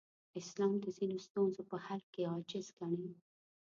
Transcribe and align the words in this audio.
اسلام 0.39 0.73
د 0.83 0.85
ځینو 0.97 1.17
ستونزو 1.27 1.61
په 1.71 1.77
حل 1.85 2.01
کې 2.13 2.21
عاجز 2.31 2.67
ګڼي. 2.79 3.11